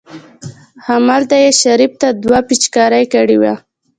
همالته 0.87 1.35
يې 1.43 1.51
شريف 1.61 1.93
ته 2.01 2.07
دوا 2.23 2.39
پېچکاري 2.47 3.03
کړې 3.13 3.37
وه. 3.41 3.53